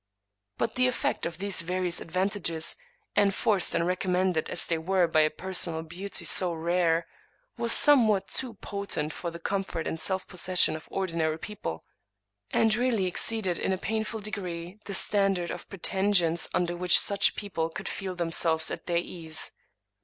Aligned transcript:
But 0.57 0.73
the 0.73 0.87
effect 0.87 1.27
of 1.27 1.37
these 1.37 1.61
various 1.61 2.01
advantages, 2.01 2.75
enforced 3.15 3.75
and 3.75 3.85
recommended 3.85 4.49
as 4.49 4.65
they 4.65 4.79
were 4.79 5.05
by 5.07 5.21
a 5.21 5.29
personal 5.29 5.83
beauty 5.83 6.25
so 6.25 6.53
rare, 6.53 7.05
was 7.55 7.71
somewhat 7.71 8.27
too 8.27 8.55
potent 8.55 9.13
for 9.13 9.29
the 9.29 9.37
comfort 9.37 9.85
and 9.85 9.99
self 10.01 10.27
possession 10.27 10.75
of 10.75 10.87
ordinary 10.89 11.37
people; 11.37 11.83
and 12.49 12.73
really 12.75 13.05
exceeded 13.05 13.59
in 13.59 13.71
a 13.71 13.77
painful 13.77 14.21
degree 14.21 14.79
the 14.85 14.95
standard 14.95 15.51
of 15.51 15.69
pretensions 15.69 16.49
under 16.51 16.75
which 16.75 16.99
such 16.99 17.35
people 17.35 17.69
could 17.69 17.87
feel 17.87 18.15
themselves 18.15 18.71
at 18.71 18.87
their 18.87 18.97
ease. 18.97 19.51